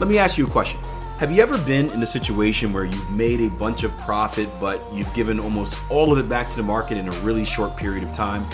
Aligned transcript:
Let 0.00 0.08
me 0.08 0.18
ask 0.18 0.38
you 0.38 0.46
a 0.46 0.50
question. 0.50 0.78
Have 1.18 1.32
you 1.32 1.42
ever 1.42 1.58
been 1.58 1.90
in 1.90 2.00
a 2.04 2.06
situation 2.06 2.72
where 2.72 2.84
you've 2.84 3.10
made 3.10 3.40
a 3.40 3.50
bunch 3.50 3.82
of 3.82 3.90
profit, 3.98 4.48
but 4.60 4.80
you've 4.92 5.12
given 5.12 5.40
almost 5.40 5.76
all 5.90 6.12
of 6.12 6.18
it 6.18 6.28
back 6.28 6.48
to 6.50 6.56
the 6.56 6.62
market 6.62 6.96
in 6.96 7.08
a 7.08 7.12
really 7.22 7.44
short 7.44 7.76
period 7.76 8.04
of 8.04 8.14
time? 8.14 8.46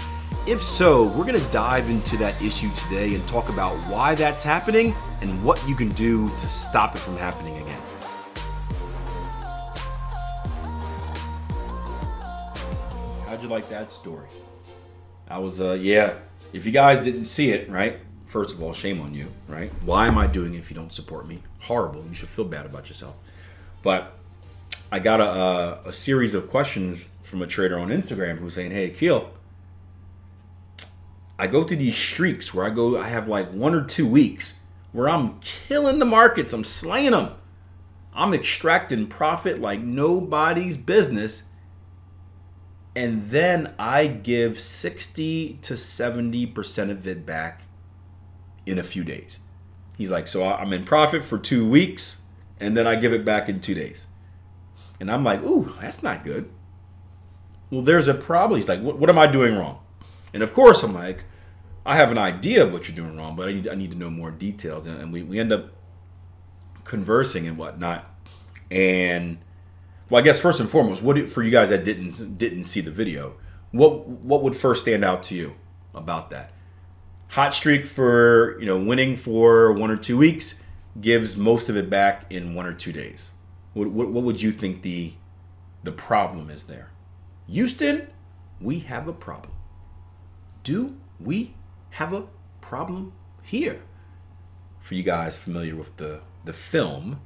If 0.47 0.63
so, 0.63 1.09
we're 1.09 1.31
to 1.31 1.53
dive 1.53 1.91
into 1.91 2.17
that 2.17 2.41
issue 2.41 2.71
today 2.75 3.15
and 3.15 3.29
talk 3.29 3.51
about 3.51 3.77
why 3.91 4.15
that's 4.15 4.43
happening 4.43 4.95
and 5.21 5.45
what 5.45 5.63
you 5.69 5.75
can 5.75 5.91
do 5.91 6.29
to 6.29 6.47
stop 6.47 6.95
it 6.95 6.99
from 6.99 7.15
happening 7.19 7.57
again. 7.57 7.81
How'd 13.27 13.43
you 13.43 13.49
like 13.49 13.69
that 13.69 13.93
story? 13.93 14.29
That 15.29 15.43
was, 15.43 15.61
uh, 15.61 15.75
yeah. 15.75 16.15
If 16.55 16.65
you 16.65 16.73
guys 16.73 17.05
didn't 17.05 17.27
see 17.27 17.51
it, 17.51 17.69
right? 17.69 18.01
First 18.35 18.53
of 18.53 18.61
all, 18.61 18.73
shame 18.73 19.01
on 19.01 19.15
you, 19.15 19.29
right? 19.47 19.71
Why 19.85 20.09
am 20.09 20.19
I 20.19 20.27
doing 20.27 20.55
it 20.55 20.59
if 20.59 20.69
you 20.69 20.75
don't 20.75 20.93
support 20.93 21.29
me? 21.29 21.39
Horrible. 21.61 22.05
You 22.09 22.15
should 22.15 22.31
feel 22.31 22.45
bad 22.45 22.67
about 22.67 22.89
yourself. 22.89 23.15
But 23.81 24.13
I 24.91 24.99
got 24.99 25.21
a, 25.21 25.31
a, 25.31 25.81
a 25.91 25.93
series 25.93 26.35
of 26.35 26.51
questions 26.51 27.11
from 27.23 27.43
a 27.43 27.47
trader 27.47 27.79
on 27.79 27.91
Instagram 27.91 28.39
who's 28.39 28.55
saying, 28.55 28.73
"Hey, 28.73 28.87
Akil, 28.87 29.31
I 31.39 31.47
go 31.47 31.63
through 31.63 31.77
these 31.77 31.97
streaks 31.97 32.53
where 32.53 32.67
I 32.67 32.71
go, 32.71 33.01
I 33.01 33.07
have 33.07 33.29
like 33.29 33.53
one 33.53 33.73
or 33.73 33.85
two 33.85 34.09
weeks 34.09 34.59
where 34.91 35.09
I'm 35.09 35.39
killing 35.39 36.01
the 36.01 36.05
markets, 36.05 36.53
I'm 36.53 36.65
slaying 36.65 37.13
them, 37.13 37.37
I'm 38.13 38.35
extracting 38.35 39.07
profit 39.07 39.61
like 39.61 39.79
nobody's 39.79 40.77
business." 40.77 41.45
And 42.97 43.31
then 43.31 43.75
I 43.79 44.09
give 44.09 44.59
60 44.59 45.61
to 45.63 45.75
70% 45.75 46.91
of 46.91 47.07
it 47.07 47.25
back 47.25 47.63
in 48.67 48.79
a 48.79 48.83
few 48.83 49.05
days. 49.05 49.41
He's 49.97 50.11
like, 50.11 50.27
so 50.27 50.45
I'm 50.45 50.73
in 50.73 50.85
profit 50.85 51.25
for 51.25 51.39
two 51.39 51.69
weeks, 51.69 52.23
and 52.59 52.77
then 52.77 52.87
I 52.87 52.97
give 52.97 53.13
it 53.13 53.25
back 53.25 53.49
in 53.49 53.61
two 53.61 53.75
days. 53.75 54.07
And 55.01 55.11
I'm 55.11 55.25
like, 55.25 55.43
ooh, 55.43 55.73
that's 55.81 56.03
not 56.03 56.25
good. 56.25 56.51
Well, 57.71 57.83
there's 57.83 58.09
a 58.09 58.15
problem. 58.15 58.59
He's 58.59 58.69
like, 58.69 58.81
what, 58.81 58.99
what 58.99 59.11
am 59.11 59.19
I 59.19 59.27
doing 59.27 59.57
wrong? 59.57 59.81
And 60.33 60.43
of 60.43 60.53
course, 60.53 60.83
I'm 60.83 60.95
like, 60.95 61.25
I 61.87 61.97
have 61.97 62.11
an 62.11 62.19
idea 62.19 62.65
of 62.65 62.73
what 62.73 62.89
you're 62.89 62.97
doing 62.97 63.17
wrong, 63.17 63.37
but 63.37 63.49
I 63.49 63.53
need, 63.53 63.69
I 63.69 63.75
need 63.75 63.91
to 63.93 63.99
know 63.99 64.11
more 64.11 64.31
details. 64.31 64.87
And, 64.87 65.01
and 65.01 65.13
we, 65.13 65.23
we 65.23 65.39
end 65.39 65.53
up 65.53 65.71
conversing 66.85 67.47
and 67.47 67.57
whatnot. 67.57 68.11
And 68.71 69.39
well, 70.11 70.21
I 70.21 70.25
guess 70.25 70.41
first 70.41 70.61
and 70.61 70.69
foremost, 70.69 71.03
what 71.03 71.31
for 71.31 71.43
you 71.43 71.51
guys 71.51 71.71
that 71.71 71.85
didn't 71.85 72.39
didn't 72.39 72.65
see 72.65 72.81
the 72.81 72.91
video, 72.91 73.35
what 73.73 74.07
what 74.07 74.43
would 74.43 74.57
first 74.57 74.83
stand 74.83 75.05
out 75.05 75.23
to 75.25 75.35
you 75.35 75.55
about 75.95 76.31
that? 76.31 76.53
Hot 77.29 77.55
streak 77.55 77.87
for 77.87 78.59
you 78.61 78.67
know 78.67 78.79
winning 78.79 79.17
for 79.17 79.73
one 79.73 79.91
or 79.91 79.97
two 79.97 80.17
weeks 80.17 80.61
gives 81.01 81.37
most 81.37 81.69
of 81.69 81.77
it 81.77 81.91
back 81.91 82.25
in 82.31 82.55
one 82.55 82.67
or 82.67 82.73
two 82.73 82.93
days. 82.93 83.33
What, 83.73 83.91
what, 83.91 84.11
what 84.11 84.25
would 84.25 84.41
you 84.41 84.53
think 84.53 84.83
the 84.83 85.15
the 85.83 85.93
problem 85.93 86.51
is 86.51 86.65
there? 86.65 86.91
Houston, 87.49 88.09
we 88.61 88.81
have 88.81 89.09
a 89.09 89.13
problem. 89.13 89.53
Do 90.63 90.97
we 91.21 91.55
have 91.91 92.13
a 92.13 92.27
problem 92.61 93.13
here? 93.43 93.83
For 94.81 94.95
you 94.95 95.03
guys 95.03 95.37
familiar 95.37 95.77
with 95.77 95.97
the 95.97 96.21
the 96.45 96.53
film, 96.53 97.21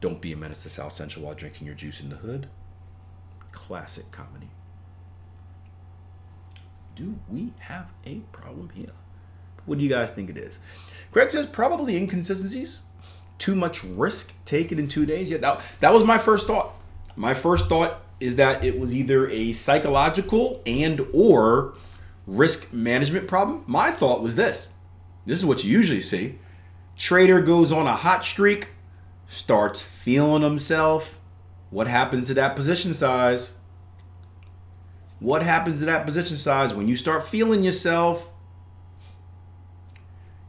don't 0.00 0.20
be 0.20 0.32
a 0.32 0.36
menace 0.36 0.62
to 0.64 0.68
South 0.68 0.92
Central 0.92 1.24
while 1.24 1.34
drinking 1.34 1.66
your 1.66 1.76
juice 1.76 2.00
in 2.00 2.10
the 2.10 2.16
hood. 2.16 2.48
Classic 3.52 4.10
comedy. 4.10 4.50
Do 6.94 7.18
we 7.28 7.52
have 7.60 7.92
a 8.04 8.20
problem 8.32 8.70
here? 8.74 8.92
What 9.66 9.78
do 9.78 9.84
you 9.84 9.90
guys 9.90 10.10
think 10.10 10.30
it 10.30 10.36
is? 10.36 10.58
Greg 11.12 11.30
says 11.30 11.46
probably 11.46 11.96
inconsistencies. 11.96 12.80
Too 13.38 13.54
much 13.54 13.84
risk 13.84 14.32
taken 14.44 14.78
in 14.78 14.88
two 14.88 15.04
days. 15.04 15.30
Yeah, 15.30 15.38
that, 15.38 15.60
that 15.80 15.92
was 15.92 16.04
my 16.04 16.18
first 16.18 16.46
thought. 16.46 16.72
My 17.16 17.34
first 17.34 17.66
thought 17.66 18.02
is 18.20 18.36
that 18.36 18.64
it 18.64 18.78
was 18.78 18.94
either 18.94 19.28
a 19.28 19.52
psychological 19.52 20.62
and 20.64 21.06
or 21.12 21.74
risk 22.26 22.72
management 22.72 23.28
problem. 23.28 23.62
My 23.66 23.90
thought 23.90 24.22
was 24.22 24.36
this. 24.36 24.72
This 25.26 25.38
is 25.38 25.46
what 25.46 25.64
you 25.64 25.70
usually 25.70 26.00
see. 26.00 26.38
Trader 26.96 27.42
goes 27.42 27.72
on 27.72 27.86
a 27.86 27.96
hot 27.96 28.24
streak, 28.24 28.68
starts 29.26 29.82
feeling 29.82 30.42
himself. 30.42 31.18
What 31.70 31.88
happens 31.88 32.28
to 32.28 32.34
that 32.34 32.56
position 32.56 32.94
size? 32.94 33.54
What 35.18 35.42
happens 35.42 35.80
to 35.80 35.86
that 35.86 36.06
position 36.06 36.36
size 36.36 36.72
when 36.72 36.88
you 36.88 36.96
start 36.96 37.26
feeling 37.26 37.62
yourself? 37.62 38.30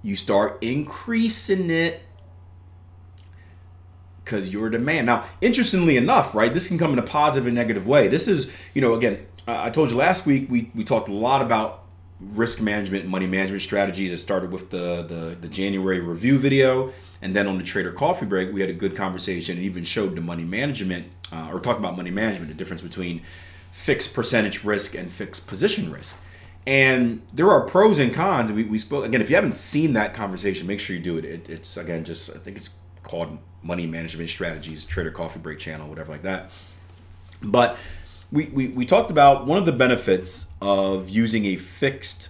You 0.08 0.16
start 0.16 0.58
increasing 0.62 1.70
it 1.70 2.02
because 4.24 4.54
you're 4.54 4.70
demand. 4.70 5.06
Now, 5.06 5.26
interestingly 5.42 5.98
enough, 5.98 6.34
right, 6.34 6.54
this 6.54 6.66
can 6.66 6.78
come 6.78 6.94
in 6.94 7.00
a 7.00 7.04
positive 7.04 7.46
and 7.46 7.54
negative 7.54 7.86
way. 7.86 8.08
This 8.08 8.26
is, 8.26 8.50
you 8.74 8.82
know, 8.82 8.94
again, 8.94 9.28
I 9.46 9.70
told 9.70 9.90
you 9.90 9.98
last 9.98 10.26
week 10.26 10.50
we, 10.50 10.72
we 10.74 10.86
talked 10.86 11.10
a 11.10 11.14
lot 11.14 11.42
about 11.42 11.84
risk 12.22 12.62
management 12.62 13.04
and 13.04 13.12
money 13.12 13.28
management 13.28 13.64
strategies. 13.64 14.14
It 14.14 14.20
started 14.20 14.50
with 14.50 14.70
the, 14.70 15.04
the, 15.04 15.38
the 15.42 15.50
January 15.50 16.00
review 16.00 16.40
video. 16.40 16.94
And 17.22 17.36
then 17.36 17.46
on 17.46 17.58
the 17.58 17.64
Trader 17.66 17.92
Coffee 17.92 18.26
Break, 18.26 18.54
we 18.54 18.62
had 18.62 18.70
a 18.70 18.74
good 18.74 18.96
conversation 18.96 19.58
and 19.58 19.66
even 19.66 19.84
showed 19.84 20.16
the 20.16 20.22
money 20.22 20.46
management, 20.46 21.08
uh, 21.34 21.50
or 21.52 21.60
talked 21.60 21.80
about 21.80 21.98
money 21.98 22.12
management, 22.12 22.48
the 22.48 22.56
difference 22.56 22.82
between 22.82 23.24
fixed 23.74 24.14
percentage 24.14 24.64
risk 24.64 24.96
and 24.96 25.12
fixed 25.12 25.48
position 25.48 25.92
risk. 25.92 26.16
And 26.68 27.22
there 27.34 27.50
are 27.50 27.62
pros 27.62 27.98
and 27.98 28.14
cons. 28.14 28.52
We, 28.52 28.66
we 28.66 28.78
spoke 28.78 29.06
again. 29.06 29.22
If 29.22 29.30
you 29.30 29.38
haven't 29.38 29.56
seen 29.56 29.94
that 29.94 30.14
conversation, 30.14 30.68
make 30.68 30.82
sure 30.82 30.98
you 30.98 31.02
do 31.02 31.18
it. 31.18 31.24
it. 31.24 31.50
It's 31.50 31.78
again 31.78 32.04
just 32.04 32.30
I 32.30 32.40
think 32.40 32.58
it's 32.58 32.72
called 33.04 33.38
Money 33.64 33.88
Management 33.88 34.30
Strategies 34.30 34.84
Trader 34.84 35.10
Coffee 35.10 35.40
Break 35.40 35.60
Channel, 35.60 35.88
whatever 35.88 36.12
like 36.12 36.24
that. 36.24 36.52
But 37.42 37.78
we, 38.34 38.48
we, 38.48 38.68
we 38.68 38.84
talked 38.84 39.10
about 39.10 39.48
one 39.48 39.58
of 39.58 39.66
the 39.66 39.72
benefits 39.72 40.48
of 40.62 41.08
using 41.08 41.46
a 41.46 41.56
fixed 41.56 42.30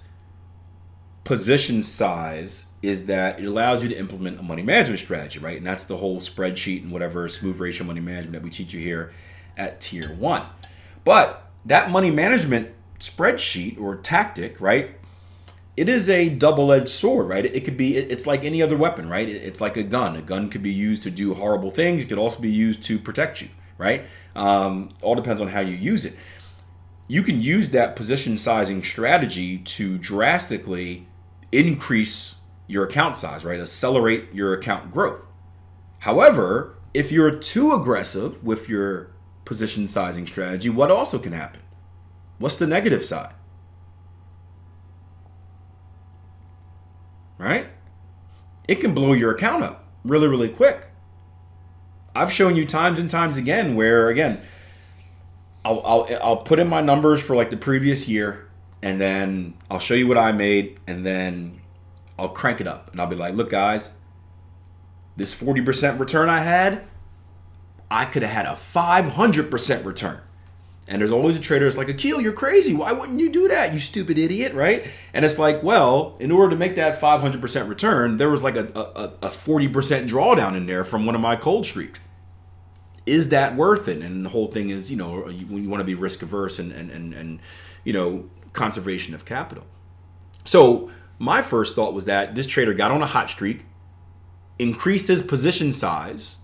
position 1.23 1.81
size 1.81 2.67
is 2.83 3.07
that 3.07 3.39
it 3.39 3.45
allows 3.45 3.81
you 3.81 3.89
to 3.89 3.97
implement 3.97 4.39
a 4.39 4.43
money 4.43 4.61
management 4.61 4.99
strategy, 4.99 5.39
right? 5.39 5.57
And 5.57 5.65
that's 5.65 5.83
the 5.83 5.97
whole 5.97 6.19
spreadsheet 6.19 6.83
and 6.83 6.91
whatever 6.91 7.27
smooth 7.27 7.59
ratio 7.59 7.87
money 7.87 8.01
management 8.01 8.33
that 8.33 8.43
we 8.43 8.51
teach 8.51 8.71
you 8.73 8.79
here 8.79 9.11
at 9.57 9.81
tier 9.81 10.07
one. 10.13 10.43
But 11.03 11.49
that 11.65 11.89
money 11.89 12.11
management 12.11 12.69
spreadsheet 12.99 13.79
or 13.79 13.95
tactic, 13.95 14.59
right? 14.59 14.91
It 15.75 15.89
is 15.89 16.09
a 16.09 16.29
double-edged 16.29 16.89
sword, 16.89 17.27
right? 17.27 17.45
It 17.45 17.63
could 17.63 17.77
be 17.77 17.95
it's 17.97 18.25
like 18.25 18.43
any 18.43 18.63
other 18.63 18.75
weapon, 18.75 19.07
right? 19.09 19.29
It's 19.29 19.61
like 19.61 19.77
a 19.77 19.83
gun. 19.83 20.15
A 20.15 20.21
gun 20.21 20.49
could 20.49 20.63
be 20.63 20.73
used 20.73 21.03
to 21.03 21.11
do 21.11 21.35
horrible 21.35 21.69
things. 21.69 22.03
It 22.03 22.07
could 22.07 22.17
also 22.17 22.41
be 22.41 22.49
used 22.49 22.81
to 22.83 22.97
protect 22.97 23.41
you, 23.41 23.49
right? 23.77 24.05
Um, 24.35 24.89
all 25.01 25.13
depends 25.13 25.39
on 25.39 25.49
how 25.49 25.59
you 25.59 25.75
use 25.75 26.05
it. 26.05 26.15
You 27.07 27.21
can 27.21 27.39
use 27.41 27.69
that 27.69 27.95
position 27.95 28.37
sizing 28.37 28.83
strategy 28.83 29.59
to 29.59 29.97
drastically 29.97 31.07
increase 31.51 32.35
your 32.67 32.85
account 32.85 33.15
size, 33.15 33.45
right? 33.45 33.59
Accelerate 33.59 34.33
your 34.33 34.53
account 34.53 34.91
growth. 34.91 35.27
However, 35.99 36.75
if 36.93 37.11
you're 37.11 37.37
too 37.37 37.73
aggressive 37.73 38.43
with 38.43 38.67
your 38.67 39.11
position 39.45 39.87
sizing 39.87 40.25
strategy, 40.25 40.69
what 40.69 40.91
also 40.91 41.19
can 41.19 41.33
happen? 41.33 41.61
What's 42.39 42.55
the 42.55 42.67
negative 42.67 43.03
side? 43.03 43.33
Right? 47.37 47.67
It 48.67 48.75
can 48.75 48.93
blow 48.93 49.13
your 49.13 49.31
account 49.31 49.63
up 49.63 49.87
really, 50.03 50.27
really 50.27 50.49
quick. 50.49 50.87
I've 52.15 52.31
shown 52.31 52.55
you 52.55 52.65
times 52.65 52.99
and 52.99 53.09
times 53.09 53.37
again 53.37 53.75
where, 53.75 54.09
again, 54.09 54.41
I'll, 55.63 55.81
I'll, 55.85 56.19
I'll 56.21 56.37
put 56.37 56.59
in 56.59 56.67
my 56.67 56.81
numbers 56.81 57.21
for 57.21 57.35
like 57.35 57.49
the 57.49 57.57
previous 57.57 58.07
year 58.07 58.47
and 58.81 58.99
then 58.99 59.55
I'll 59.69 59.79
show 59.79 59.93
you 59.93 60.07
what 60.07 60.17
I 60.17 60.31
made 60.31 60.79
and 60.87 61.05
then 61.05 61.61
I'll 62.17 62.29
crank 62.29 62.61
it 62.61 62.67
up 62.67 62.91
and 62.91 62.99
I'll 62.99 63.07
be 63.07 63.15
like, 63.15 63.35
look, 63.35 63.49
guys, 63.49 63.91
this 65.15 65.35
40% 65.35 65.99
return 65.99 66.29
I 66.29 66.41
had, 66.41 66.83
I 67.89 68.05
could 68.05 68.23
have 68.23 68.31
had 68.31 68.45
a 68.45 68.57
500% 68.57 69.85
return. 69.85 70.21
And 70.87 71.01
there's 71.01 71.11
always 71.11 71.37
a 71.37 71.41
trader 71.41 71.65
that's 71.65 71.75
like, 71.77 71.89
Akil, 71.89 72.21
you're 72.21 72.31
crazy. 72.31 72.73
Why 72.73 72.93
wouldn't 72.93 73.19
you 73.19 73.29
do 73.29 73.49
that, 73.49 73.73
you 73.73 73.79
stupid 73.79 74.17
idiot, 74.17 74.53
right? 74.53 74.87
And 75.13 75.25
it's 75.25 75.37
like, 75.37 75.61
well, 75.61 76.15
in 76.19 76.31
order 76.31 76.51
to 76.51 76.55
make 76.55 76.75
that 76.77 77.01
500% 77.01 77.67
return, 77.67 78.17
there 78.17 78.29
was 78.29 78.41
like 78.41 78.55
a, 78.55 78.67
a, 78.73 79.27
a 79.27 79.29
40% 79.29 79.67
drawdown 80.07 80.55
in 80.55 80.65
there 80.65 80.85
from 80.85 81.05
one 81.05 81.13
of 81.13 81.19
my 81.19 81.35
cold 81.35 81.65
streaks. 81.65 82.07
Is 83.05 83.29
that 83.29 83.55
worth 83.55 83.89
it? 83.89 84.01
And 84.01 84.25
the 84.25 84.29
whole 84.29 84.47
thing 84.47 84.69
is, 84.69 84.89
you 84.89 84.95
know, 84.95 85.21
when 85.21 85.63
you 85.63 85.69
want 85.69 85.81
to 85.81 85.85
be 85.85 85.93
risk 85.93 86.21
averse 86.21 86.57
and, 86.57 86.71
and, 86.71 86.89
and, 86.89 87.13
and, 87.13 87.39
you 87.83 87.91
know, 87.91 88.29
conservation 88.53 89.13
of 89.13 89.25
capital. 89.25 89.65
So 90.45 90.89
my 91.19 91.41
first 91.41 91.75
thought 91.75 91.93
was 91.93 92.05
that 92.05 92.35
this 92.35 92.47
trader 92.47 92.73
got 92.73 92.91
on 92.91 93.01
a 93.01 93.07
hot 93.07 93.29
streak, 93.29 93.65
increased 94.57 95.09
his 95.09 95.21
position 95.21 95.73
size, 95.73 96.37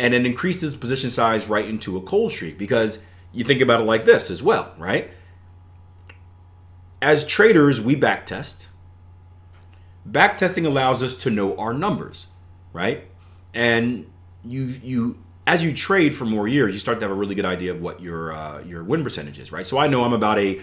and 0.00 0.14
then 0.14 0.24
increased 0.24 0.62
his 0.62 0.74
position 0.74 1.10
size 1.10 1.46
right 1.46 1.68
into 1.68 1.98
a 1.98 2.00
cold 2.00 2.32
streak 2.32 2.56
because 2.56 3.04
you 3.32 3.44
think 3.44 3.60
about 3.60 3.82
it 3.82 3.84
like 3.84 4.06
this 4.06 4.30
as 4.30 4.42
well, 4.42 4.74
right? 4.78 5.10
As 7.02 7.24
traders, 7.24 7.82
we 7.82 7.94
backtest. 7.94 8.68
Backtesting 10.10 10.64
allows 10.64 11.02
us 11.02 11.14
to 11.16 11.30
know 11.30 11.54
our 11.58 11.74
numbers, 11.74 12.28
right? 12.72 13.04
And 13.52 14.10
you 14.42 14.80
you 14.82 15.18
as 15.46 15.62
you 15.62 15.74
trade 15.74 16.14
for 16.14 16.24
more 16.24 16.48
years, 16.48 16.72
you 16.72 16.80
start 16.80 16.98
to 17.00 17.04
have 17.04 17.10
a 17.10 17.18
really 17.18 17.34
good 17.34 17.44
idea 17.44 17.70
of 17.70 17.82
what 17.82 18.00
your 18.00 18.32
uh, 18.32 18.62
your 18.62 18.82
win 18.82 19.04
percentage 19.04 19.38
is, 19.38 19.52
right? 19.52 19.66
So 19.66 19.76
I 19.76 19.86
know 19.86 20.02
I'm 20.04 20.14
about 20.14 20.38
a 20.38 20.60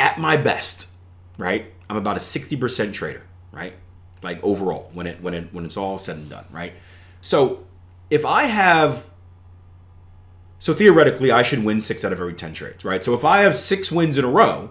at 0.00 0.18
my 0.18 0.38
best, 0.38 0.88
right? 1.36 1.70
I'm 1.90 1.96
about 1.96 2.16
a 2.16 2.20
60% 2.20 2.94
trader, 2.94 3.26
right? 3.52 3.74
Like 4.22 4.42
overall, 4.42 4.90
when 4.94 5.06
it 5.06 5.20
when 5.20 5.34
it 5.34 5.52
when 5.52 5.66
it's 5.66 5.76
all 5.76 5.98
said 5.98 6.16
and 6.16 6.30
done, 6.30 6.46
right? 6.50 6.72
So 7.20 7.66
if 8.10 8.24
I 8.24 8.44
have 8.44 9.10
so 10.58 10.72
theoretically 10.72 11.30
I 11.30 11.42
should 11.42 11.64
win 11.64 11.80
6 11.80 12.04
out 12.04 12.12
of 12.12 12.20
every 12.20 12.34
10 12.34 12.54
trades, 12.54 12.84
right? 12.84 13.04
So 13.04 13.14
if 13.14 13.24
I 13.24 13.40
have 13.40 13.54
6 13.54 13.92
wins 13.92 14.16
in 14.16 14.24
a 14.24 14.30
row, 14.30 14.70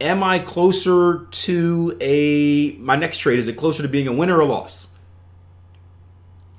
am 0.00 0.22
I 0.22 0.38
closer 0.38 1.26
to 1.30 1.96
a 2.00 2.76
my 2.78 2.96
next 2.96 3.18
trade 3.18 3.38
is 3.38 3.48
it 3.48 3.56
closer 3.56 3.82
to 3.82 3.88
being 3.88 4.06
a 4.06 4.12
win 4.12 4.30
or 4.30 4.40
a 4.40 4.44
loss? 4.44 4.88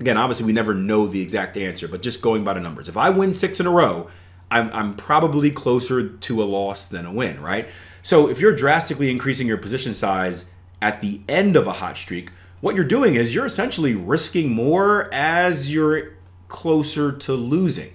Again, 0.00 0.18
obviously 0.18 0.44
we 0.46 0.52
never 0.52 0.74
know 0.74 1.06
the 1.06 1.22
exact 1.22 1.56
answer, 1.56 1.88
but 1.88 2.02
just 2.02 2.20
going 2.20 2.44
by 2.44 2.52
the 2.54 2.60
numbers. 2.60 2.88
If 2.88 2.96
I 2.96 3.10
win 3.10 3.32
6 3.32 3.60
in 3.60 3.66
a 3.66 3.70
row, 3.70 4.10
I'm, 4.50 4.70
I'm 4.72 4.96
probably 4.96 5.50
closer 5.50 6.08
to 6.08 6.42
a 6.42 6.44
loss 6.44 6.86
than 6.86 7.06
a 7.06 7.12
win, 7.12 7.40
right? 7.40 7.68
So 8.02 8.28
if 8.28 8.40
you're 8.40 8.54
drastically 8.54 9.10
increasing 9.10 9.46
your 9.46 9.56
position 9.56 9.94
size 9.94 10.50
at 10.82 11.00
the 11.00 11.22
end 11.28 11.56
of 11.56 11.66
a 11.66 11.72
hot 11.72 11.96
streak, 11.96 12.30
what 12.64 12.74
you're 12.76 12.84
doing 12.86 13.14
is 13.14 13.34
you're 13.34 13.44
essentially 13.44 13.94
risking 13.94 14.48
more 14.48 15.12
as 15.12 15.70
you're 15.70 16.14
closer 16.48 17.12
to 17.12 17.34
losing, 17.34 17.92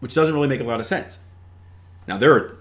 which 0.00 0.12
doesn't 0.12 0.34
really 0.34 0.48
make 0.48 0.60
a 0.60 0.64
lot 0.64 0.80
of 0.80 0.86
sense. 0.86 1.20
Now, 2.08 2.18
there 2.18 2.34
are, 2.34 2.56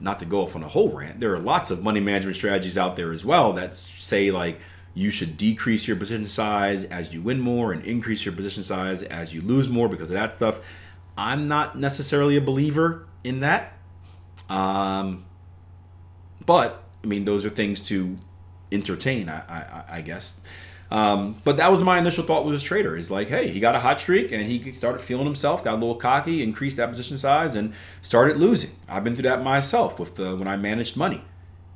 not 0.00 0.18
to 0.18 0.26
go 0.26 0.42
off 0.42 0.54
on 0.54 0.62
a 0.62 0.68
whole 0.68 0.90
rant, 0.90 1.18
there 1.18 1.32
are 1.32 1.38
lots 1.38 1.70
of 1.70 1.82
money 1.82 2.00
management 2.00 2.36
strategies 2.36 2.76
out 2.76 2.96
there 2.96 3.10
as 3.10 3.24
well 3.24 3.54
that 3.54 3.74
say, 3.74 4.30
like, 4.30 4.60
you 4.92 5.10
should 5.10 5.38
decrease 5.38 5.88
your 5.88 5.96
position 5.96 6.26
size 6.26 6.84
as 6.84 7.14
you 7.14 7.22
win 7.22 7.40
more 7.40 7.72
and 7.72 7.82
increase 7.86 8.26
your 8.26 8.34
position 8.34 8.62
size 8.62 9.02
as 9.02 9.32
you 9.32 9.40
lose 9.40 9.70
more 9.70 9.88
because 9.88 10.10
of 10.10 10.14
that 10.14 10.34
stuff. 10.34 10.60
I'm 11.16 11.48
not 11.48 11.78
necessarily 11.78 12.36
a 12.36 12.42
believer 12.42 13.06
in 13.24 13.40
that. 13.40 13.78
Um, 14.50 15.24
but, 16.44 16.84
I 17.02 17.06
mean, 17.06 17.24
those 17.24 17.46
are 17.46 17.50
things 17.50 17.80
to 17.88 18.18
entertain, 18.72 19.28
I, 19.28 19.40
I, 19.48 19.84
I 19.90 20.00
guess. 20.00 20.38
Um, 20.90 21.38
but 21.44 21.58
that 21.58 21.70
was 21.70 21.82
my 21.82 21.98
initial 21.98 22.24
thought 22.24 22.44
with 22.44 22.54
this 22.54 22.62
trader. 22.62 22.96
Is 22.96 23.10
like, 23.10 23.28
hey, 23.28 23.48
he 23.48 23.60
got 23.60 23.74
a 23.74 23.80
hot 23.80 24.00
streak 24.00 24.32
and 24.32 24.46
he 24.46 24.72
started 24.72 25.00
feeling 25.00 25.26
himself, 25.26 25.62
got 25.62 25.74
a 25.74 25.76
little 25.76 25.94
cocky, 25.94 26.42
increased 26.42 26.78
that 26.78 26.88
position 26.88 27.18
size, 27.18 27.54
and 27.54 27.74
started 28.00 28.38
losing. 28.38 28.70
I've 28.88 29.04
been 29.04 29.14
through 29.14 29.24
that 29.24 29.42
myself 29.42 29.98
with 29.98 30.14
the 30.14 30.34
when 30.36 30.48
I 30.48 30.56
managed 30.56 30.96
money. 30.96 31.22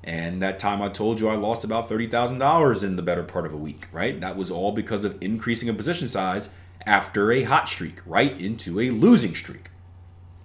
And 0.04 0.42
that 0.42 0.58
time 0.58 0.82
I 0.82 0.88
told 0.88 1.20
you 1.20 1.28
I 1.28 1.36
lost 1.36 1.62
about 1.62 1.88
thirty 1.88 2.06
thousand 2.08 2.38
dollars 2.38 2.82
in 2.82 2.96
the 2.96 3.02
better 3.02 3.22
part 3.22 3.46
of 3.46 3.52
a 3.52 3.56
week, 3.56 3.86
right? 3.92 4.18
That 4.20 4.36
was 4.36 4.50
all 4.50 4.72
because 4.72 5.04
of 5.04 5.16
increasing 5.20 5.68
a 5.68 5.74
position 5.74 6.08
size 6.08 6.48
after 6.86 7.30
a 7.30 7.44
hot 7.44 7.68
streak, 7.68 8.00
right 8.04 8.38
into 8.40 8.80
a 8.80 8.90
losing 8.90 9.34
streak. 9.34 9.70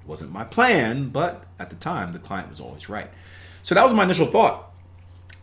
It 0.01 0.07
wasn't 0.07 0.31
my 0.31 0.43
plan, 0.43 1.09
but 1.09 1.45
at 1.57 1.69
the 1.69 1.75
time 1.77 2.11
the 2.11 2.19
client 2.19 2.49
was 2.49 2.59
always 2.59 2.89
right. 2.89 3.09
So 3.63 3.73
that 3.73 3.83
was 3.83 3.93
my 3.93 4.03
initial 4.03 4.27
thought. 4.27 4.71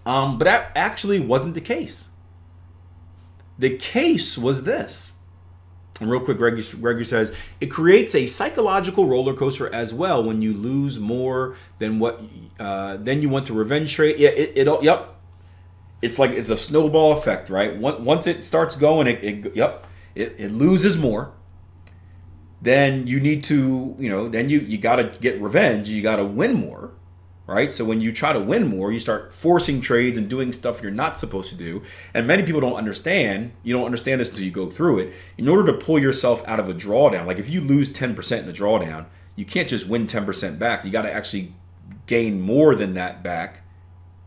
Um, 0.06 0.38
but 0.38 0.44
that 0.44 0.70
actually 0.74 1.20
wasn't 1.20 1.54
the 1.54 1.60
case. 1.60 2.08
The 3.58 3.76
case 3.76 4.36
was 4.36 4.64
this. 4.64 5.14
And 6.00 6.10
real 6.10 6.20
quick, 6.20 6.38
Gregory, 6.38 7.04
says 7.04 7.32
it 7.60 7.66
creates 7.66 8.14
a 8.16 8.26
psychological 8.26 9.06
roller 9.06 9.32
coaster 9.32 9.72
as 9.72 9.94
well 9.94 10.24
when 10.24 10.42
you 10.42 10.52
lose 10.52 10.98
more 10.98 11.54
than 11.78 12.00
what 12.00 12.20
uh, 12.58 12.96
then 12.96 13.22
you 13.22 13.28
want 13.28 13.46
to 13.46 13.54
revenge 13.54 13.94
trade. 13.94 14.18
Yeah, 14.18 14.30
it, 14.30 14.52
it 14.56 14.82
yep. 14.82 15.14
It's 16.02 16.18
like 16.18 16.32
it's 16.32 16.50
a 16.50 16.56
snowball 16.56 17.16
effect, 17.16 17.48
right? 17.48 17.76
Once 17.76 18.26
it 18.26 18.44
starts 18.44 18.74
going, 18.74 19.06
it, 19.06 19.22
it 19.22 19.56
yep, 19.56 19.86
it, 20.16 20.34
it 20.36 20.50
loses 20.50 20.96
more. 20.96 21.32
Then 22.60 23.06
you 23.06 23.20
need 23.20 23.44
to, 23.44 23.94
you 23.96 24.10
know, 24.10 24.28
then 24.28 24.48
you 24.48 24.58
you 24.58 24.78
got 24.78 24.96
to 24.96 25.04
get 25.20 25.40
revenge. 25.40 25.88
You 25.88 26.02
got 26.02 26.16
to 26.16 26.24
win 26.24 26.54
more 26.54 26.92
right? 27.46 27.70
So 27.70 27.84
when 27.84 28.00
you 28.00 28.12
try 28.12 28.32
to 28.32 28.40
win 28.40 28.66
more, 28.66 28.90
you 28.92 28.98
start 28.98 29.32
forcing 29.32 29.80
trades 29.80 30.16
and 30.16 30.28
doing 30.28 30.52
stuff 30.52 30.82
you're 30.82 30.90
not 30.90 31.18
supposed 31.18 31.50
to 31.50 31.56
do. 31.56 31.82
And 32.12 32.26
many 32.26 32.42
people 32.42 32.60
don't 32.60 32.76
understand. 32.76 33.52
You 33.62 33.74
don't 33.74 33.84
understand 33.84 34.20
this 34.20 34.30
until 34.30 34.44
you 34.44 34.50
go 34.50 34.70
through 34.70 35.00
it. 35.00 35.12
In 35.36 35.48
order 35.48 35.70
to 35.70 35.78
pull 35.78 35.98
yourself 35.98 36.42
out 36.46 36.60
of 36.60 36.68
a 36.68 36.74
drawdown, 36.74 37.26
like 37.26 37.38
if 37.38 37.50
you 37.50 37.60
lose 37.60 37.88
10% 37.88 38.42
in 38.42 38.48
a 38.48 38.52
drawdown, 38.52 39.06
you 39.36 39.44
can't 39.44 39.68
just 39.68 39.88
win 39.88 40.06
10% 40.06 40.58
back. 40.58 40.84
You 40.84 40.90
got 40.90 41.02
to 41.02 41.12
actually 41.12 41.52
gain 42.06 42.40
more 42.40 42.74
than 42.74 42.94
that 42.94 43.22
back 43.22 43.62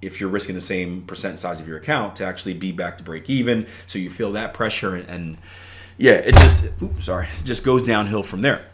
if 0.01 0.19
you're 0.19 0.29
risking 0.29 0.55
the 0.55 0.61
same 0.61 1.01
percent 1.03 1.39
size 1.39 1.59
of 1.59 1.67
your 1.67 1.77
account 1.77 2.15
to 2.17 2.25
actually 2.25 2.53
be 2.53 2.71
back 2.71 2.97
to 2.97 3.03
break 3.03 3.29
even. 3.29 3.67
So 3.87 3.97
you 3.97 4.09
feel 4.09 4.31
that 4.33 4.53
pressure 4.53 4.95
and, 4.95 5.09
and 5.09 5.37
yeah, 5.97 6.13
it 6.13 6.33
just 6.35 6.81
oops, 6.81 7.05
sorry, 7.05 7.27
it 7.39 7.45
just 7.45 7.63
goes 7.63 7.81
downhill 7.81 8.21
from 8.21 8.41
there. 8.41 8.65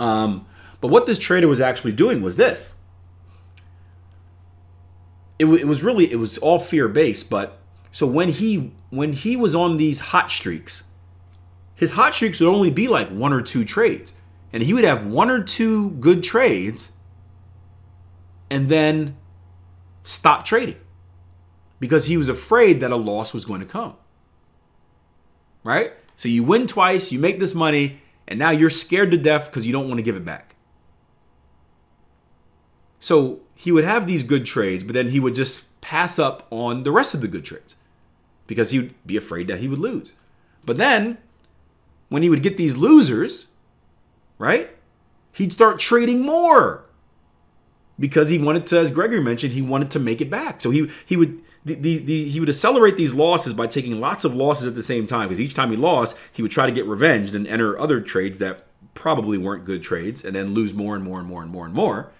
Um, 0.00 0.46
but 0.80 0.88
what 0.88 1.06
this 1.06 1.18
trader 1.18 1.46
was 1.46 1.60
actually 1.60 1.92
doing 1.92 2.22
was 2.22 2.34
this 2.34 2.74
it, 5.42 5.60
it 5.60 5.66
was 5.66 5.82
really 5.82 6.10
it 6.10 6.16
was 6.16 6.38
all 6.38 6.58
fear 6.58 6.88
based. 6.88 7.28
But 7.28 7.58
so 7.90 8.06
when 8.06 8.28
he 8.28 8.72
when 8.90 9.12
he 9.12 9.36
was 9.36 9.54
on 9.54 9.76
these 9.76 10.00
hot 10.00 10.30
streaks, 10.30 10.84
his 11.74 11.92
hot 11.92 12.14
streaks 12.14 12.40
would 12.40 12.48
only 12.48 12.70
be 12.70 12.88
like 12.88 13.10
one 13.10 13.32
or 13.32 13.42
two 13.42 13.64
trades, 13.64 14.14
and 14.52 14.62
he 14.62 14.72
would 14.72 14.84
have 14.84 15.04
one 15.04 15.30
or 15.30 15.42
two 15.42 15.90
good 15.92 16.22
trades, 16.22 16.92
and 18.50 18.68
then 18.68 19.16
stop 20.04 20.44
trading 20.44 20.78
because 21.80 22.06
he 22.06 22.16
was 22.16 22.28
afraid 22.28 22.80
that 22.80 22.92
a 22.92 22.96
loss 22.96 23.34
was 23.34 23.44
going 23.44 23.60
to 23.60 23.66
come. 23.66 23.96
Right? 25.64 25.92
So 26.16 26.28
you 26.28 26.44
win 26.44 26.66
twice, 26.66 27.10
you 27.10 27.18
make 27.18 27.40
this 27.40 27.54
money, 27.54 28.00
and 28.28 28.38
now 28.38 28.50
you're 28.50 28.70
scared 28.70 29.10
to 29.10 29.16
death 29.16 29.46
because 29.46 29.66
you 29.66 29.72
don't 29.72 29.88
want 29.88 29.98
to 29.98 30.02
give 30.02 30.16
it 30.16 30.24
back. 30.24 30.54
So 33.02 33.40
he 33.56 33.72
would 33.72 33.82
have 33.82 34.06
these 34.06 34.22
good 34.22 34.46
trades, 34.46 34.84
but 34.84 34.92
then 34.92 35.08
he 35.08 35.18
would 35.18 35.34
just 35.34 35.80
pass 35.80 36.20
up 36.20 36.46
on 36.50 36.84
the 36.84 36.92
rest 36.92 37.14
of 37.14 37.20
the 37.20 37.26
good 37.26 37.44
trades 37.44 37.74
because 38.46 38.70
he 38.70 38.78
would 38.78 38.94
be 39.04 39.16
afraid 39.16 39.48
that 39.48 39.58
he 39.58 39.66
would 39.66 39.80
lose. 39.80 40.12
But 40.64 40.78
then 40.78 41.18
when 42.10 42.22
he 42.22 42.30
would 42.30 42.44
get 42.44 42.56
these 42.56 42.76
losers, 42.76 43.48
right, 44.38 44.70
he'd 45.32 45.52
start 45.52 45.80
trading 45.80 46.20
more 46.20 46.84
because 47.98 48.28
he 48.28 48.38
wanted 48.38 48.66
to, 48.66 48.78
as 48.78 48.92
Gregory 48.92 49.20
mentioned, 49.20 49.52
he 49.52 49.62
wanted 49.62 49.90
to 49.90 49.98
make 49.98 50.20
it 50.20 50.30
back. 50.30 50.60
So 50.60 50.70
he 50.70 50.88
he 51.04 51.16
would 51.16 51.42
the, 51.64 51.74
the, 51.74 51.98
the, 51.98 52.28
he 52.28 52.38
would 52.38 52.48
accelerate 52.48 52.96
these 52.96 53.14
losses 53.14 53.52
by 53.52 53.66
taking 53.66 53.98
lots 53.98 54.24
of 54.24 54.36
losses 54.36 54.68
at 54.68 54.76
the 54.76 54.82
same 54.82 55.08
time 55.08 55.28
because 55.28 55.40
each 55.40 55.54
time 55.54 55.72
he 55.72 55.76
lost, 55.76 56.16
he 56.32 56.40
would 56.40 56.52
try 56.52 56.66
to 56.66 56.72
get 56.72 56.86
revenge 56.86 57.34
and 57.34 57.48
enter 57.48 57.76
other 57.80 58.00
trades 58.00 58.38
that 58.38 58.66
probably 58.94 59.38
weren't 59.38 59.64
good 59.64 59.82
trades 59.82 60.24
and 60.24 60.36
then 60.36 60.54
lose 60.54 60.72
more 60.72 60.94
and 60.94 61.02
more 61.02 61.18
and 61.18 61.26
more 61.26 61.42
and 61.42 61.50
more 61.50 61.64
and 61.64 61.74
more. 61.74 62.12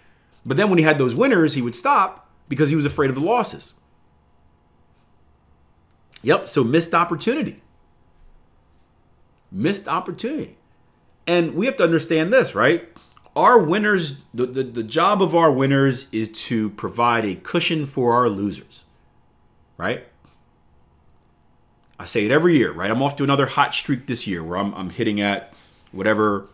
But 0.44 0.56
then 0.56 0.68
when 0.68 0.78
he 0.78 0.84
had 0.84 0.98
those 0.98 1.14
winners, 1.14 1.54
he 1.54 1.62
would 1.62 1.76
stop 1.76 2.30
because 2.48 2.70
he 2.70 2.76
was 2.76 2.84
afraid 2.84 3.10
of 3.10 3.16
the 3.16 3.22
losses. 3.22 3.74
Yep, 6.22 6.48
so 6.48 6.62
missed 6.64 6.94
opportunity. 6.94 7.62
Missed 9.50 9.88
opportunity. 9.88 10.56
And 11.26 11.54
we 11.54 11.66
have 11.66 11.76
to 11.76 11.84
understand 11.84 12.32
this, 12.32 12.54
right? 12.54 12.88
Our 13.34 13.58
winners, 13.58 14.24
the, 14.34 14.46
the, 14.46 14.62
the 14.62 14.82
job 14.82 15.22
of 15.22 15.34
our 15.34 15.50
winners 15.50 16.08
is 16.12 16.28
to 16.46 16.70
provide 16.70 17.24
a 17.24 17.34
cushion 17.34 17.86
for 17.86 18.12
our 18.12 18.28
losers, 18.28 18.84
right? 19.76 20.06
I 21.98 22.04
say 22.04 22.24
it 22.24 22.30
every 22.30 22.56
year, 22.58 22.72
right? 22.72 22.90
I'm 22.90 23.02
off 23.02 23.16
to 23.16 23.24
another 23.24 23.46
hot 23.46 23.74
streak 23.74 24.06
this 24.06 24.26
year 24.26 24.42
where 24.42 24.58
I'm, 24.58 24.74
I'm 24.74 24.90
hitting 24.90 25.20
at 25.20 25.54
whatever 25.92 26.48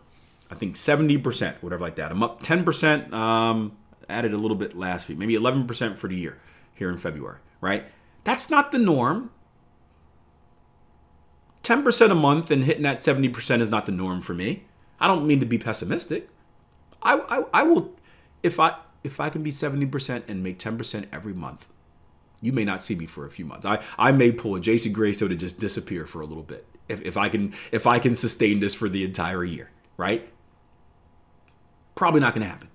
I 0.50 0.54
think 0.54 0.76
70%, 0.76 1.62
whatever 1.62 1.82
like 1.82 1.96
that. 1.96 2.10
I'm 2.10 2.22
up 2.22 2.42
10%, 2.42 3.12
um, 3.12 3.76
added 4.08 4.32
a 4.32 4.38
little 4.38 4.56
bit 4.56 4.76
last 4.76 5.08
week, 5.08 5.18
maybe 5.18 5.34
11% 5.34 5.98
for 5.98 6.08
the 6.08 6.16
year 6.16 6.38
here 6.74 6.88
in 6.88 6.96
February, 6.96 7.38
right? 7.60 7.84
That's 8.24 8.50
not 8.50 8.72
the 8.72 8.78
norm. 8.78 9.30
10% 11.62 12.10
a 12.10 12.14
month 12.14 12.50
and 12.50 12.64
hitting 12.64 12.82
that 12.84 12.98
70% 12.98 13.60
is 13.60 13.68
not 13.68 13.84
the 13.84 13.92
norm 13.92 14.20
for 14.20 14.32
me. 14.32 14.64
I 15.00 15.06
don't 15.06 15.26
mean 15.26 15.40
to 15.40 15.46
be 15.46 15.58
pessimistic. 15.58 16.28
I, 17.02 17.18
I, 17.28 17.60
I 17.60 17.62
will, 17.64 17.94
if 18.42 18.58
I, 18.58 18.76
if 19.04 19.20
I 19.20 19.28
can 19.28 19.42
be 19.42 19.52
70% 19.52 20.22
and 20.28 20.42
make 20.42 20.58
10% 20.58 21.06
every 21.12 21.34
month, 21.34 21.68
you 22.40 22.52
may 22.52 22.64
not 22.64 22.82
see 22.82 22.94
me 22.94 23.06
for 23.06 23.26
a 23.26 23.30
few 23.30 23.44
months. 23.44 23.66
I, 23.66 23.82
I 23.98 24.12
may 24.12 24.32
pull 24.32 24.56
a 24.56 24.60
JC 24.60 24.92
Grayso 24.92 25.28
to 25.28 25.34
just 25.34 25.58
disappear 25.58 26.06
for 26.06 26.20
a 26.20 26.26
little 26.26 26.42
bit 26.42 26.66
if, 26.88 27.02
if 27.02 27.16
I 27.16 27.28
can 27.28 27.54
if 27.70 27.86
I 27.86 27.98
can 27.98 28.14
sustain 28.14 28.60
this 28.60 28.74
for 28.74 28.88
the 28.88 29.04
entire 29.04 29.44
year, 29.44 29.70
right? 29.96 30.28
Probably 31.98 32.20
not 32.20 32.32
going 32.32 32.44
to 32.44 32.48
happen, 32.48 32.68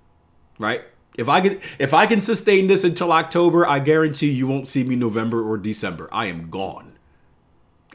right? 0.59 0.81
If 1.15 1.29
I 1.29 1.39
can 1.39 1.61
if 1.79 1.93
I 1.93 2.07
can 2.07 2.19
sustain 2.19 2.67
this 2.67 2.83
until 2.83 3.13
October, 3.13 3.65
I 3.65 3.79
guarantee 3.79 4.29
you 4.29 4.47
won't 4.47 4.67
see 4.67 4.83
me 4.83 4.97
November 4.97 5.41
or 5.41 5.57
December. 5.57 6.09
I 6.11 6.25
am 6.25 6.49
gone. 6.49 6.97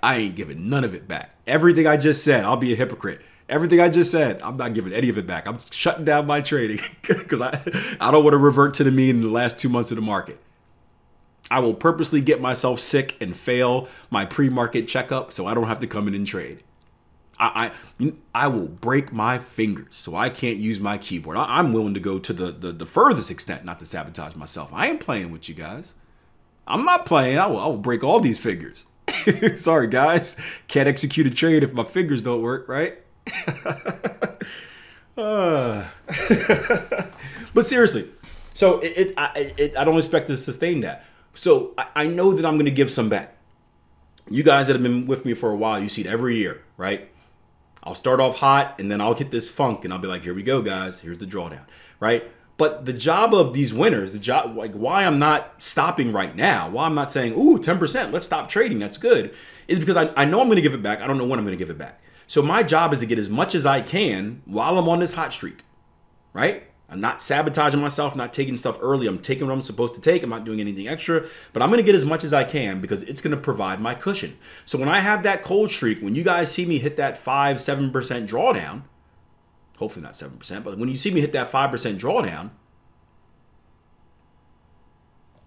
I 0.03 0.17
ain't 0.17 0.37
giving 0.37 0.71
none 0.71 0.85
of 0.85 0.95
it 0.95 1.07
back. 1.07 1.35
Everything 1.47 1.87
I 1.87 1.99
just 1.99 2.25
said, 2.25 2.47
I'll 2.47 2.57
be 2.57 2.73
a 2.73 2.77
hypocrite. 2.77 3.21
Everything 3.47 3.79
I 3.79 3.91
just 3.91 4.11
said, 4.11 4.41
I'm 4.41 4.57
not 4.57 4.73
giving 4.73 4.95
any 4.95 5.11
of 5.11 5.19
it 5.19 5.27
back. 5.27 5.47
I'm 5.47 5.59
shutting 5.71 6.07
down 6.07 6.27
my 6.27 6.41
trading 6.41 6.81
because 7.07 7.43
I, 7.43 7.61
I 8.01 8.11
don't 8.11 8.25
want 8.25 8.33
to 8.33 8.39
revert 8.39 8.73
to 8.75 8.85
the 8.85 8.91
mean 8.91 9.17
in 9.17 9.21
the 9.21 9.29
last 9.29 9.59
two 9.59 9.69
months 9.69 9.91
of 9.91 9.97
the 9.97 10.03
market. 10.03 10.41
I 11.51 11.59
will 11.59 11.75
purposely 11.75 12.23
get 12.23 12.41
myself 12.41 12.81
sick 12.81 13.19
and 13.21 13.37
fail 13.37 13.87
my 14.09 14.25
pre-market 14.25 14.89
checkup 14.89 15.31
so 15.31 15.47
I 15.47 15.53
don't 15.53 15.67
have 15.67 15.81
to 15.81 15.87
come 15.87 16.09
in 16.09 16.15
and 16.15 16.27
trade. 16.27 16.65
I, 17.41 17.71
I, 18.01 18.13
I 18.35 18.49
will 18.49 18.67
break 18.67 19.13
my 19.13 19.39
fingers 19.39 19.95
so 19.97 20.17
I 20.17 20.29
can't 20.29 20.57
use 20.57 20.81
my 20.81 20.99
keyboard. 20.99 21.37
I, 21.37 21.61
am 21.61 21.73
willing 21.73 21.95
to 21.95 22.01
go 22.01 22.19
to 22.19 22.33
the, 22.33 22.51
the, 22.51 22.73
the 22.73 22.87
furthest 22.87 23.31
extent 23.31 23.65
not 23.65 23.79
to 23.79 23.87
sabotage 23.87 24.35
myself. 24.35 24.73
I 24.73 24.89
ain't 24.89 25.01
playing 25.01 25.31
with 25.31 25.49
you 25.49 25.55
guys. 25.55 25.95
I'm 26.67 26.85
not 26.85 27.07
playing. 27.07 27.39
I 27.39 27.47
will, 27.47 27.61
I 27.61 27.67
will 27.67 27.79
break 27.79 28.03
all 28.03 28.21
these 28.21 28.39
fingers. 28.39 28.87
Sorry, 29.57 29.87
guys. 29.87 30.37
Can't 30.67 30.89
execute 30.89 31.27
a 31.27 31.31
trade 31.31 31.63
if 31.63 31.73
my 31.73 31.85
fingers 31.85 32.23
don't 32.23 32.43
work, 32.43 32.69
right? 32.69 32.99
uh. 35.17 35.85
but 37.55 37.65
seriously, 37.65 38.09
so 38.55 38.81
it, 38.81 38.93
it, 38.97 39.15
I, 39.17 39.53
it, 39.57 39.77
I 39.77 39.85
don't 39.85 39.97
expect 39.97 40.29
to 40.29 40.37
sustain 40.37 40.81
that. 40.81 41.05
So 41.33 41.73
I, 41.79 41.87
I 41.95 42.07
know 42.07 42.33
that 42.33 42.45
I'm 42.45 42.55
going 42.55 42.67
to 42.67 42.71
give 42.71 42.91
some 42.91 43.09
back. 43.09 43.37
You 44.29 44.43
guys 44.43 44.67
that 44.67 44.75
have 44.75 44.83
been 44.83 45.07
with 45.07 45.25
me 45.25 45.33
for 45.33 45.51
a 45.51 45.57
while, 45.57 45.81
you 45.81 45.89
see 45.89 46.03
it 46.03 46.07
every 46.07 46.37
year, 46.37 46.63
right? 46.77 47.09
I'll 47.83 47.95
start 47.95 48.21
off 48.21 48.39
hot 48.39 48.75
and 48.79 48.91
then 48.91 49.01
I'll 49.01 49.15
hit 49.15 49.31
this 49.31 49.51
funk 49.51 49.85
and 49.85 49.93
I'll 49.93 49.99
be 49.99 50.09
like, 50.09 50.23
here 50.23 50.35
we 50.35 50.43
go, 50.43 50.63
guys. 50.63 51.01
Here's 51.01 51.19
the 51.19 51.27
drawdown, 51.27 51.65
right? 52.01 52.31
But 52.57 52.87
the 52.87 52.93
job 52.93 53.35
of 53.35 53.55
these 53.55 53.73
winners, 53.73 54.13
the 54.13 54.19
job, 54.19 54.57
like 54.57 54.73
why 54.73 55.05
I'm 55.05 55.19
not 55.21 55.63
stopping 55.63 56.13
right 56.13 56.35
now, 56.35 56.69
why 56.69 56.87
I'm 56.87 56.95
not 56.95 57.09
saying, 57.09 57.35
ooh, 57.35 57.57
10%, 57.57 58.13
let's 58.13 58.27
stop 58.27 58.49
trading, 58.49 58.81
that's 58.81 58.99
good, 58.99 59.33
is 59.69 59.79
because 59.79 59.97
I, 59.97 60.13
I 60.17 60.25
know 60.25 60.41
I'm 60.41 60.51
to 60.51 60.61
give 60.61 60.75
it 60.75 60.83
back. 60.83 61.01
I 61.01 61.07
don't 61.07 61.19
know 61.19 61.25
when 61.25 61.39
I'm 61.39 61.47
to 61.47 61.57
give 61.57 61.71
it 61.71 61.79
back. 61.79 62.03
So 62.27 62.43
my 62.43 62.63
job 62.63 62.93
is 62.93 62.99
to 62.99 63.07
get 63.07 63.19
as 63.19 63.31
much 63.31 63.55
as 63.55 63.65
I 63.65 63.81
can 63.81 64.43
while 64.45 64.77
I'm 64.77 64.89
on 64.89 64.99
this 64.99 65.13
hot 65.13 65.33
streak, 65.33 65.65
right? 66.33 66.68
I'm 66.91 67.01
not 67.01 67.21
sabotaging 67.21 67.81
myself, 67.81 68.17
not 68.17 68.33
taking 68.33 68.57
stuff 68.57 68.79
early. 68.81 69.07
I'm 69.07 69.19
taking 69.19 69.47
what 69.47 69.53
I'm 69.53 69.61
supposed 69.61 69.95
to 69.95 70.01
take. 70.01 70.23
I'm 70.23 70.31
not 70.31 70.45
doing 70.45 70.61
anything 70.61 70.89
extra, 70.89 71.27
but 71.53 71.63
I'm 71.63 71.69
going 71.69 71.81
to 71.81 71.85
get 71.85 71.95
as 71.95 72.07
much 72.07 72.25
as 72.25 72.33
I 72.33 72.45
can 72.45 72.81
because 72.81 73.03
it's 73.03 73.21
going 73.21 73.37
to 73.37 73.41
provide 73.41 73.79
my 73.79 73.95
cushion. 73.95 74.39
So 74.65 74.79
when 74.79 74.89
I 74.89 75.01
have 75.01 75.23
that 75.25 75.43
cold 75.43 75.71
streak, 75.71 76.01
when 76.01 76.15
you 76.15 76.25
guys 76.25 76.51
see 76.51 76.65
me 76.65 76.79
hit 76.79 76.97
that 76.97 77.19
5 77.19 77.59
7% 77.59 77.93
drawdown, 77.93 78.83
hopefully 79.77 80.03
not 80.03 80.15
7%, 80.15 80.65
but 80.65 80.79
when 80.79 80.89
you 80.89 80.97
see 80.97 81.11
me 81.11 81.21
hit 81.21 81.33
that 81.33 81.53
5% 81.53 81.99
drawdown, 81.99 82.51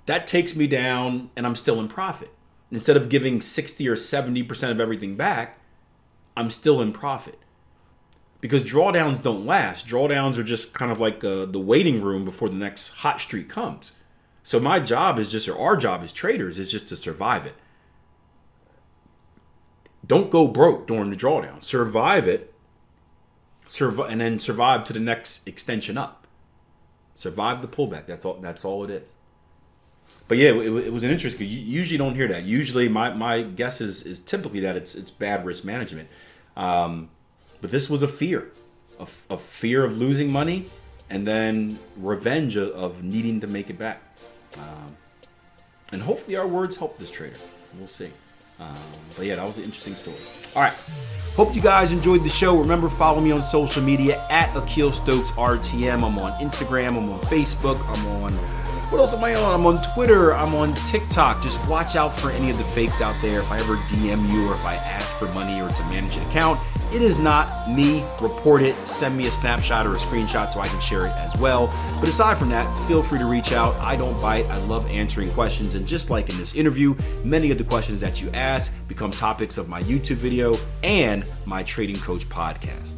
that 0.06 0.28
takes 0.28 0.56
me 0.56 0.68
down 0.68 1.32
and 1.36 1.48
I'm 1.48 1.56
still 1.56 1.80
in 1.80 1.88
profit. 1.88 2.30
Instead 2.70 2.98
of 2.98 3.10
giving 3.10 3.42
60 3.42 3.88
or 3.88 3.96
70% 3.96 4.72
of 4.72 4.80
everything 4.80 5.16
back, 5.16 5.60
I'm 6.38 6.52
still 6.52 6.82
in 6.82 6.94
profit 6.94 7.40
because 8.42 8.64
drawdowns 8.64 9.22
don't 9.22 9.46
last. 9.46 9.88
Drawdowns 9.88 10.38
are 10.38 10.44
just 10.44 10.74
kind 10.74 10.92
of 10.92 11.00
like 11.00 11.24
uh, 11.24 11.46
the 11.46 11.60
waiting 11.60 12.02
room 12.02 12.26
before 12.26 12.50
the 12.50 12.56
next 12.56 12.90
hot 12.90 13.22
streak 13.22 13.48
comes. 13.48 13.94
So 14.44 14.60
my 14.60 14.80
job 14.80 15.20
is 15.20 15.32
just, 15.32 15.48
or 15.48 15.58
our 15.58 15.78
job 15.78 16.02
as 16.02 16.12
traders 16.12 16.58
is 16.58 16.72
just 16.72 16.88
to 16.88 16.96
survive 16.96 17.46
it. 17.46 17.54
Don't 20.06 20.32
go 20.32 20.48
broke 20.48 20.88
during 20.88 21.12
the 21.12 21.16
drawdown. 21.16 21.64
Survive 21.64 22.28
it, 22.28 22.54
survive, 23.68 24.10
and 24.10 24.20
then 24.20 24.40
survive 24.40 24.84
to 24.86 24.94
the 24.94 25.00
next 25.00 25.48
extension 25.48 25.96
up. 25.98 26.26
Survive 27.14 27.62
the 27.62 27.68
pullback. 27.68 28.08
That's 28.08 28.26
all. 28.26 28.34
That's 28.42 28.66
all 28.66 28.84
it 28.84 28.90
is. 28.90 29.10
But 30.28 30.40
yeah, 30.40 30.50
it, 30.50 30.88
it 30.88 30.94
was 30.94 31.04
an 31.04 31.12
interesting. 31.12 31.48
You 31.48 31.60
usually 31.60 32.00
don't 32.00 32.16
hear 32.16 32.28
that. 32.30 32.44
Usually, 32.44 32.90
my, 32.90 33.14
my 33.14 33.44
guess 33.44 33.80
is 33.80 34.02
is 34.04 34.20
typically 34.20 34.62
that 34.62 34.76
it's 34.76 34.96
it's 34.96 35.12
bad 35.12 35.46
risk 35.46 35.64
management. 35.64 36.10
Um, 36.58 37.10
but 37.62 37.72
this 37.72 37.90
was 37.90 38.04
a 38.04 38.08
fear, 38.08 38.52
a, 39.00 39.08
a 39.30 39.38
fear 39.38 39.84
of 39.84 39.98
losing 39.98 40.32
money, 40.32 40.66
and 41.10 41.28
then 41.28 41.80
revenge 41.98 42.56
of, 42.56 42.70
of 42.72 43.04
needing 43.04 43.40
to 43.42 43.48
make 43.48 43.70
it 43.70 43.78
back. 43.78 44.02
Um, 44.58 44.98
and 45.92 46.02
hopefully, 46.02 46.36
our 46.36 46.48
words 46.48 46.76
help 46.76 46.98
this 46.98 47.12
trader. 47.12 47.40
We'll 47.78 47.88
see. 47.88 48.10
Um, 48.60 48.76
but 49.18 49.26
yeah, 49.26 49.36
that 49.36 49.48
was 49.48 49.58
an 49.58 49.64
interesting 49.64 49.96
story. 49.96 50.18
All 50.56 50.62
right. 50.62 50.74
Hope 51.36 51.56
you 51.56 51.62
guys 51.62 51.92
enjoyed 51.92 52.24
the 52.24 52.30
show. 52.30 52.58
Remember, 52.58 52.90
follow 52.90 53.22
me 53.22 53.32
on 53.32 53.42
social 53.42 53.82
media 53.82 54.26
at 54.30 54.56
Akil 54.56 54.92
Stokes 54.92 55.32
RTM. 55.32 56.04
I'm 56.04 56.18
on 56.20 56.32
Instagram. 56.34 56.90
I'm 56.90 57.10
on 57.10 57.20
Facebook. 57.22 57.80
I'm 57.88 58.24
on 58.24 58.34
what 58.92 59.00
else 59.00 59.14
am 59.14 59.24
I 59.24 59.36
on? 59.36 59.58
I'm 59.58 59.66
on 59.66 59.82
Twitter. 59.94 60.36
I'm 60.36 60.54
on 60.54 60.74
TikTok. 60.74 61.42
Just 61.42 61.66
watch 61.70 61.96
out 61.96 62.20
for 62.20 62.30
any 62.32 62.50
of 62.50 62.58
the 62.58 62.66
fakes 62.66 63.00
out 63.00 63.16
there. 63.22 63.40
If 63.40 63.50
I 63.50 63.58
ever 63.60 63.78
DM 63.88 64.30
you 64.30 64.50
or 64.50 64.54
if 64.54 64.66
I 64.66 64.76
ask 64.76 65.16
for 65.16 65.28
money 65.34 65.62
or 65.62 65.70
to 65.70 65.84
manage 65.84 66.18
an 66.18 66.24
account, 66.24 66.60
it 66.94 67.02
is 67.02 67.18
not 67.18 67.70
me. 67.70 68.04
Report 68.22 68.62
it. 68.62 68.76
Send 68.88 69.18
me 69.18 69.28
a 69.28 69.32
snapshot 69.32 69.88
or 69.88 69.92
a 69.92 69.98
screenshot 69.98 70.50
so 70.50 70.60
I 70.60 70.68
can 70.68 70.80
share 70.82 71.06
it 71.06 71.12
as 71.14 71.38
well. 71.38 71.68
But 72.00 72.10
aside 72.10 72.38
from 72.38 72.50
that, 72.50 72.68
feel 72.88 73.02
free 73.02 73.20
to 73.20 73.26
reach 73.26 73.54
out. 73.54 73.76
I 73.76 73.96
don't 73.96 74.20
bite. 74.22 74.46
I 74.48 74.58
love 74.66 74.86
answering 74.90 75.32
questions. 75.32 75.76
And 75.76 75.88
just 75.88 76.10
like 76.10 76.30
in 76.30 76.38
this 76.38 76.54
interview, 76.54 76.96
many 77.24 77.52
of 77.52 77.58
the 77.58 77.64
questions 77.64 78.00
that 78.02 78.22
you 78.22 78.30
ask 78.32 78.74
become 78.88 79.12
topics 79.12 79.58
of 79.58 79.70
my 79.70 79.82
YouTube 79.84 80.18
video 80.18 80.56
and 80.84 81.28
my 81.46 81.64
Trading 81.64 81.98
Coach 81.98 82.28
podcast. 82.28 82.96